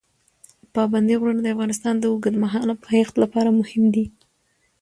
پابندي 0.75 1.15
غرونه 1.19 1.39
د 1.43 1.47
افغانستان 1.55 1.95
د 1.99 2.03
اوږدمهاله 2.11 2.73
پایښت 2.85 3.15
لپاره 3.23 3.49
مهم 3.59 3.83
دي. 3.95 4.05